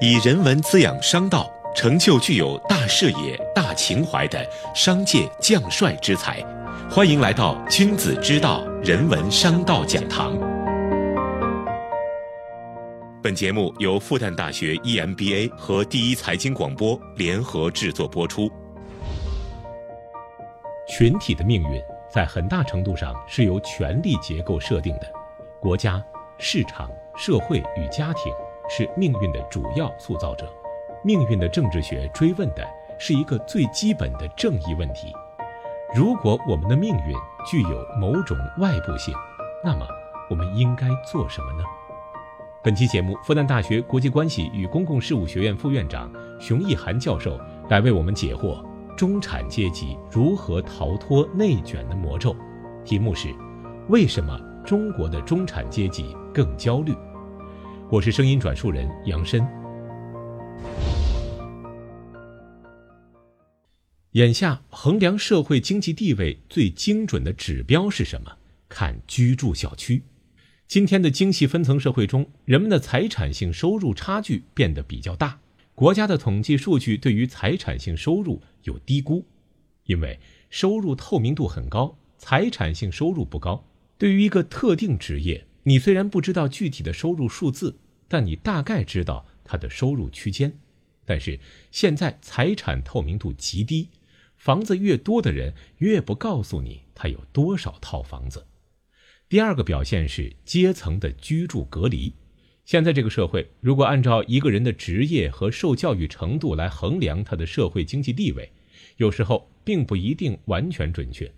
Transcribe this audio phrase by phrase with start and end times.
[0.00, 6.44] 以人文滋养商道，成就具有大视野、大情怀的商界将帅之才。
[6.90, 10.36] 欢迎来到君子之道人文商道讲堂。
[13.22, 18.50] 本节目由复旦大学 EMBA 和第一财经广播联合制作播出。
[20.88, 21.80] 群体的命运
[22.12, 25.06] 在很大程度上是由权力结构设定的，
[25.60, 26.04] 国家、
[26.36, 28.32] 市场、社会与家庭。
[28.68, 30.50] 是命运的主要塑造者，
[31.02, 32.66] 命运的政治学追问的
[32.98, 35.12] 是一个最基本的正义问题：
[35.94, 37.14] 如果我们的命运
[37.46, 39.14] 具有某种外部性，
[39.62, 39.86] 那么
[40.30, 41.64] 我们应该做什么呢？
[42.62, 48.64] 本期节目，复旦大学国际关系与公共事务学院副院长熊毅涵教授来为我们解惑：
[48.96, 52.34] 中产阶级如何逃脱内卷的魔咒？
[52.82, 53.28] 题目是：
[53.88, 56.94] 为什么中国的中产阶级更焦虑？
[57.94, 59.46] 我是声音转述人杨申。
[64.14, 68.36] 眼下衡量社会经济地位最精准的指标是什么？
[68.68, 70.02] 看居住小区。
[70.66, 75.38] 今天的精细分层社会中，人们的财产性收入差距变得比较大。
[75.76, 79.24] 国家的统计数据对于财产性收入有低估，
[79.84, 80.18] 因为
[80.50, 83.64] 收入透明度很高，财产性收入不高。
[83.96, 87.76] 对于一个特定职业，你虽然不知道具体的收入数字。
[88.08, 90.52] 但你大概知道他的收入区间，
[91.04, 91.38] 但是
[91.70, 93.88] 现在财产透明度极低，
[94.36, 98.46] 房子越多的人越不告诉你他有多少套房子。
[99.28, 102.12] 第二个表现是阶层的居住隔离。
[102.64, 108.52] 现在这个社会，如果按照一个人的职业和受教育程度来衡量他的社会经济地位，
[108.96, 111.30] 有时候并不一定完全准确。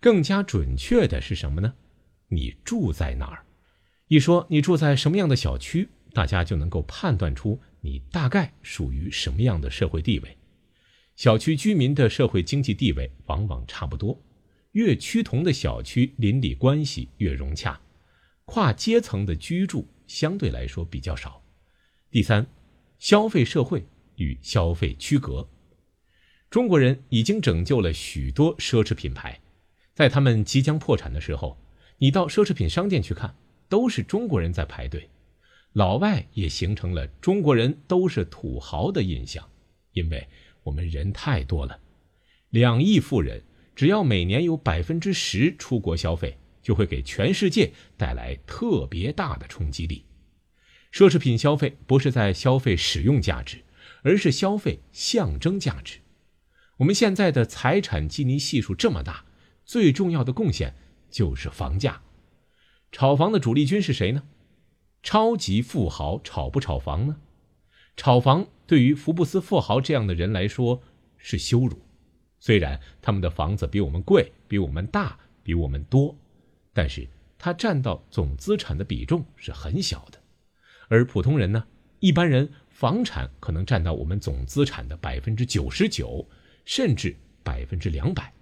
[0.00, 1.74] 更加准确的是什么呢？
[2.28, 3.44] 你住在哪儿？
[4.08, 5.88] 一说你住在什么样的小区？
[6.14, 10.38] 大家就能够判断出你大概属于什么样的社会地位。
[11.16, 14.22] 小区居民的社会经济地位往往差不多，
[14.72, 17.80] 越趋同的小区邻里关系越融洽，
[18.44, 21.42] 跨阶层的居住相对来说比较少。
[22.10, 22.46] 第三，
[22.98, 23.84] 消费社会
[24.16, 25.48] 与消费区隔。
[26.48, 29.40] 中国人已经拯救了许多奢侈品牌，
[29.94, 31.58] 在他们即将破产的时候，
[31.98, 33.34] 你到奢侈品商店去看，
[33.68, 35.08] 都是中国人在排队。
[35.74, 39.44] 老外也形成了中国人都是土豪的印象，
[39.92, 40.26] 因为
[40.62, 41.80] 我们人太多了，
[42.50, 43.42] 两亿富人
[43.74, 50.04] 只要每年有百分之十出国消费，就会给全世界带来特别大的冲击力。
[50.92, 53.64] 奢侈品消费不是在消费使用价值，
[54.04, 55.98] 而是消费象征价值。
[56.76, 59.24] 我们现在的财产基尼系数这么大，
[59.64, 60.76] 最重要的贡献
[61.10, 62.00] 就是房价。
[62.92, 64.22] 炒房的主力军是谁呢？
[65.04, 67.18] 超级富豪炒不炒房呢？
[67.94, 70.82] 炒房对于福布斯富豪这样的人来说
[71.18, 71.78] 是羞辱。
[72.40, 76.16] 虽然他们的房子比我们贵、比我们大、比我们多，
[76.72, 77.06] 但是
[77.38, 80.18] 它占到总资产的比重是很小的。
[80.88, 81.66] 而普通人呢？
[82.00, 86.26] 一般人房产可能占到我们总资产的百分之九十九，
[86.64, 88.32] 甚至百分之两百。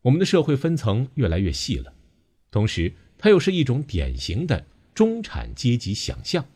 [0.00, 1.92] 我们的社会分层越来越细了，
[2.50, 4.64] 同时它又是一种典型的。
[4.96, 6.46] 中产阶级想象，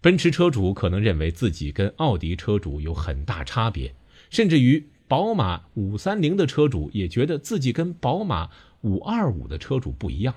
[0.00, 3.94] 奔驰车主可能认为自己跟奥迪车主有很大差别，
[4.30, 8.50] 甚至于宝马五三零的车主也觉得自己跟宝马
[8.80, 10.34] 五二五的车主不一样。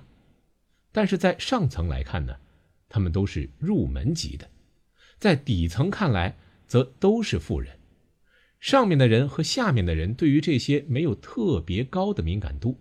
[0.91, 2.35] 但是在上层来看呢，
[2.89, 4.45] 他们都是入门级的；
[5.17, 7.79] 在底层看来，则都是富人。
[8.59, 12.77] 上面的人和下面的人对于这些没有特别高的敏感度，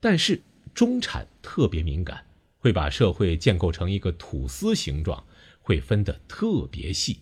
[0.00, 0.40] 但是
[0.72, 2.24] 中产特别敏感。
[2.58, 5.24] 会把社会建构成一个吐司形状，
[5.60, 7.20] 会分得特别细。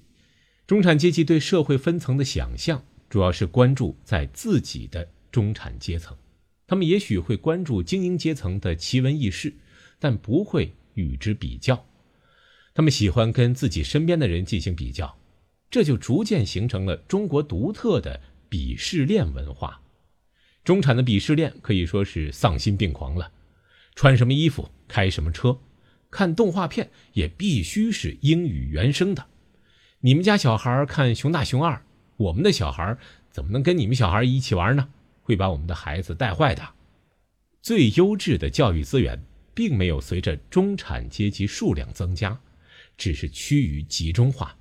[0.66, 6.16] 中产阶级对社会分层的想象，主要是关注在自己的中产阶层。
[6.66, 9.54] 他们也许会关注精英阶层的奇闻异事，
[10.00, 11.86] 但不会与之比较。
[12.74, 15.16] 他们喜欢跟自己身边的人进行比较，
[15.71, 19.80] 这就逐渐形成了中国独特的鄙视链文化。
[20.65, 23.30] 中产的鄙视链可以说是丧心病狂了。
[23.97, 25.59] 穿什么衣服，开什么车，
[26.10, 29.27] 看动画片也必须是英语原声的。
[30.01, 31.77] 你们家小孩看《熊大熊二》，
[32.19, 32.98] 我们的小孩
[33.31, 34.91] 怎么能跟你们小孩一起玩呢？
[35.22, 36.63] 会把我们的孩子带坏的。
[37.63, 42.39] 最优质的教育资源并没有随着中产阶级数量增加，
[42.98, 44.59] 只是趋于集中化。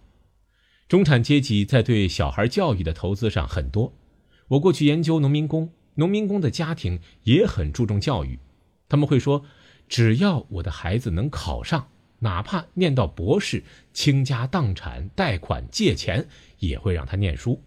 [0.88, 3.94] 中产阶级在对小孩教育的投资上很多。
[4.48, 8.40] 我过去研究农民工，农民工的家庭也很注重教育。
[8.88, 9.46] 他们会说
[9.90, 11.90] ：“只要我的孩子能考上，
[12.20, 16.28] 哪怕念到博士，倾家荡产、贷款借钱，
[16.60, 17.64] 也会让他念书。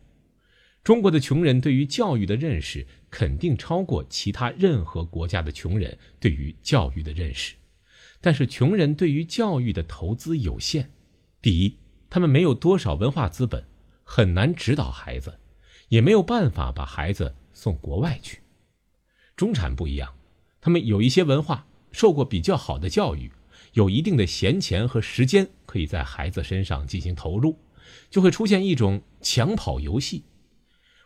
[0.85, 7.55] 中国的穷人对于教育的认识，肯定超过其他任何国家的穷人对于教育的认识。
[8.21, 10.91] 但是，穷人对于教育的投资有限。
[11.43, 11.77] 第一，
[12.09, 13.65] 他们没有多少文化资本，
[14.03, 15.39] 很难指导孩子，
[15.89, 18.41] 也没有办法把孩子送国外去。
[19.37, 20.13] 中产不一样，
[20.69, 23.33] 他们有一些文化，受过比较好的教育，
[23.73, 27.59] 有一定的闲钱和时间可以在孩子身上进行投入，
[28.11, 30.25] 就会出现一种抢跑游戏。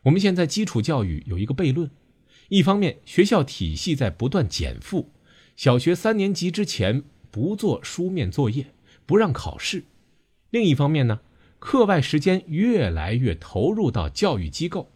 [0.02, 1.88] 我们现在基础教育有一个悖论：
[2.48, 5.12] 一方面，学校体系在不断减负，
[5.54, 8.74] 小学三年级之前不做书面作业，
[9.06, 9.82] 不让考试；
[10.50, 11.20] 另一方面呢，
[11.60, 14.90] 课外时间越来越投入到教育机构。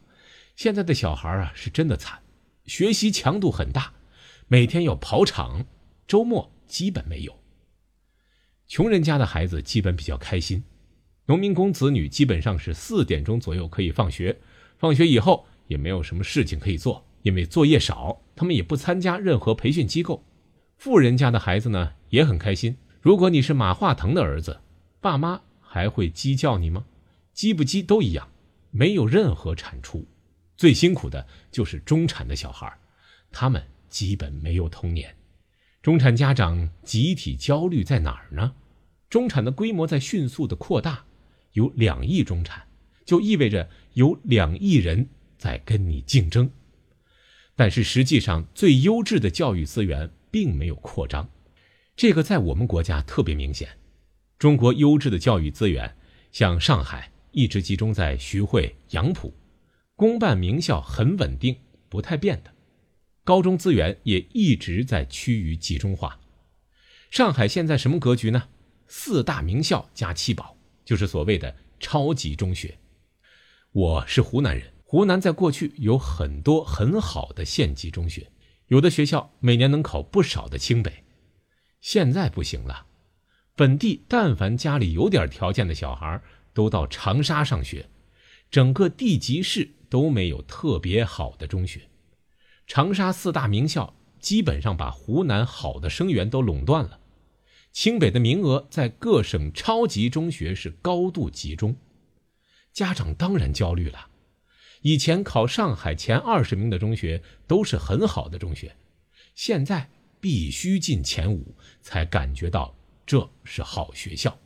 [0.56, 2.18] 现在的小孩啊，是真的惨。
[2.64, 3.92] 学习强度很大，
[4.48, 5.66] 每天要跑场，
[6.06, 7.36] 周末基本没有。
[8.68, 10.62] 穷人家的孩子基本比较开心，
[11.24, 14.38] 农民工子女基本上是四点钟左右可以放学，
[14.78, 20.24] 放学以后也没有什么事情可以做，因为作业少，他们也不参加任何培训机构。
[20.76, 24.60] 富人家的孩子呢也很开心，如果你是马化腾的儿子，
[25.00, 26.86] 爸妈还会鸡叫你吗？
[27.32, 28.28] 鸡不鸡都一样，
[28.70, 30.06] 没有任何产出。
[30.56, 32.72] 最辛苦的就是中产的小孩，
[33.32, 33.60] 他们
[33.96, 35.16] 基本没有童年。
[35.80, 38.52] 中产家长集体焦虑在哪儿呢？
[39.08, 41.06] 中产的规模在迅速的扩大，
[41.52, 42.62] 有两亿中产，
[43.06, 45.08] 就意味着有两亿人
[45.38, 46.50] 在跟你竞争。
[47.54, 51.26] 但是实际上，最优质的教育资源并没有扩张，
[51.96, 53.66] 这个在我们国家特别明显。
[54.38, 55.96] 中国优质的教育资源，
[56.32, 59.32] 像上海一直集中在徐汇、杨浦。
[59.94, 61.56] 公办名校很稳定，
[61.88, 62.52] 不太变的，
[63.26, 66.20] 高中资源也一直在趋于集中化。
[67.10, 68.44] 上海现在什么格局呢？
[68.86, 72.78] 四大名校加七宝，就是所谓的超级中学。
[73.72, 78.30] 我是湖南人，湖南在过去有很多很好的县级中学，
[78.68, 81.02] 有的学校每年能考不少的清北。
[81.80, 82.86] 现在不行了，
[83.56, 86.22] 本地但凡家里有点条件的小孩，
[86.54, 87.88] 都到长沙上学，
[88.52, 89.72] 整个地级市。
[89.88, 91.88] 都没有特别好的中学，
[92.66, 96.98] 长沙四大名校基本上把湖南好的生源都垄断了，
[97.72, 101.76] 清北的名额在各省超级中学是高度集中，
[102.72, 104.08] 家长当然焦虑了。
[104.82, 108.76] 以前考上海前二十名的中学都是很好的中学，
[109.34, 109.88] 现在
[110.20, 112.76] 必须进前五才感觉到
[113.06, 114.38] 这是好学校，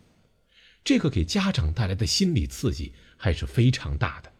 [0.84, 4.32] 这个给家长带来的心理刺激还是非常大的。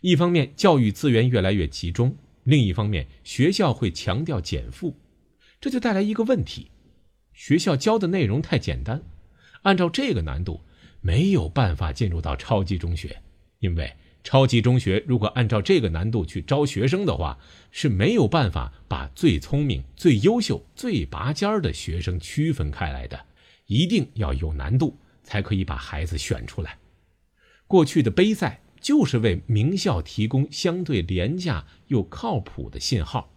[0.00, 4.96] 一方面教育资源越来越集中，另一方面学校会强调减负，
[5.60, 6.70] 这就带来一个问题：
[7.32, 9.02] 学校教的内容太简单，
[9.62, 10.60] 按照这个难度
[11.00, 13.20] 没有办法进入到超级中学，
[13.58, 17.36] 因为超级中学如果按照这个难度去招学生的话，
[17.72, 23.20] 是没有办法把最聪明、最优秀、最拔尖儿的学生区分开来的，
[23.66, 26.78] 一定要有难度才可以把孩子选出来。
[27.66, 28.60] 过去的杯赛。
[28.86, 33.32] 就是为名校提供相对廉价又靠谱的信号。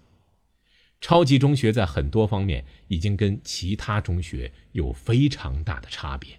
[1.01, 6.37] 超级中学在很多方面已经跟其他中学有非常大的差别。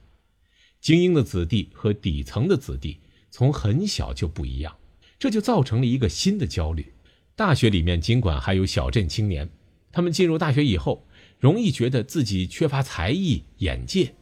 [0.80, 3.00] 精英的子弟和底层的子弟
[3.32, 4.76] 从很小就不一样，
[5.18, 6.92] 这就造成了一个新的焦虑。
[7.34, 9.50] 大学里面尽管还有小镇青年，
[9.90, 11.04] 他们进入大学以后，
[11.40, 14.14] 容易觉得自己缺乏才艺、眼界，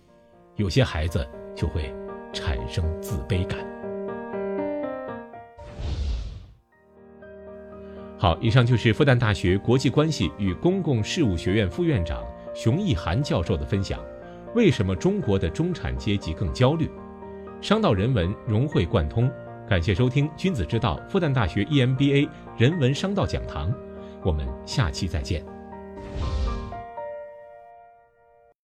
[0.57, 1.95] 有些孩子就会
[2.33, 3.78] 产生自卑感。
[8.19, 14.01] 好，以上就是复旦大学国际关系与公共事务学院副院长熊毅涵教授的分享。
[14.57, 16.91] 为什么中国的中产阶级更焦虑？
[17.61, 19.31] 商道人文融会贯通。
[19.69, 23.73] 感谢收听《君子之道》复旦大学 EMBA 人文商道讲堂。
[24.25, 25.58] 我们下期再见。